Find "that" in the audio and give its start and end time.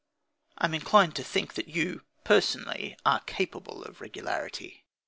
1.53-1.67